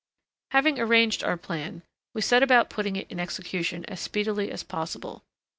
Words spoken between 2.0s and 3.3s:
we set about putting it in